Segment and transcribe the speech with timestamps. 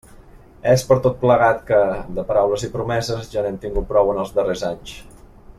[0.71, 1.83] És per tot plegat que,
[2.17, 5.01] de paraules i promeses, ja n'hem tingut prou en els darrers anys.